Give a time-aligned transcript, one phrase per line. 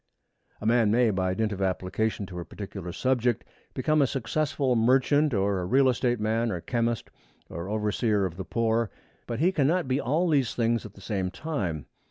[0.59, 3.43] A man may, by dint of application to a particular subject,
[3.75, 7.11] become a successful merchant or real estate man or chemist
[7.51, 8.89] or overseer of the poor.
[9.27, 11.85] But he cannot be all these things at the same time.